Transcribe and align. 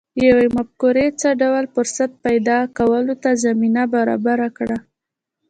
يوې 0.27 0.47
مفکورې 0.57 1.05
څه 1.19 1.29
ډول 1.41 1.65
فرصت 1.75 2.11
پيدا 2.25 2.57
کولو 2.77 3.13
ته 3.23 3.29
زمينه 3.43 3.83
برابره 3.95 4.47
کړه؟ 4.57 4.77